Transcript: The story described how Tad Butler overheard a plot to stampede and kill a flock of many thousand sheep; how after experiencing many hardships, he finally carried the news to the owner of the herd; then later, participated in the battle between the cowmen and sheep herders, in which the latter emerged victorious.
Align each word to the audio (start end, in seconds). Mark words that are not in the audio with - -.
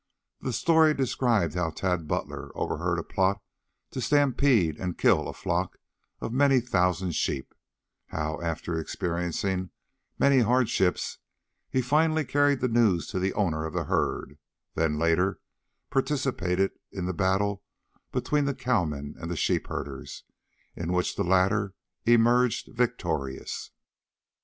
The 0.39 0.51
story 0.51 0.95
described 0.95 1.53
how 1.53 1.69
Tad 1.69 2.07
Butler 2.07 2.49
overheard 2.57 2.97
a 2.97 3.03
plot 3.03 3.39
to 3.91 4.01
stampede 4.01 4.79
and 4.79 4.97
kill 4.97 5.27
a 5.27 5.33
flock 5.35 5.77
of 6.21 6.33
many 6.33 6.59
thousand 6.59 7.11
sheep; 7.13 7.53
how 8.07 8.41
after 8.41 8.79
experiencing 8.79 9.69
many 10.17 10.39
hardships, 10.39 11.19
he 11.69 11.83
finally 11.83 12.25
carried 12.25 12.61
the 12.61 12.67
news 12.67 13.05
to 13.09 13.19
the 13.19 13.35
owner 13.35 13.63
of 13.63 13.73
the 13.75 13.83
herd; 13.83 14.39
then 14.73 14.97
later, 14.97 15.39
participated 15.91 16.71
in 16.91 17.05
the 17.05 17.13
battle 17.13 17.61
between 18.11 18.45
the 18.45 18.55
cowmen 18.55 19.13
and 19.19 19.37
sheep 19.37 19.67
herders, 19.67 20.23
in 20.75 20.93
which 20.93 21.15
the 21.15 21.23
latter 21.23 21.75
emerged 22.07 22.69
victorious. 22.73 23.69